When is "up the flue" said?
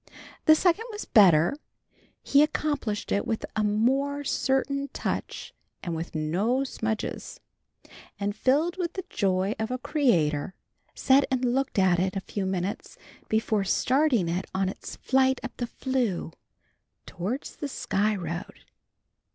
15.43-16.31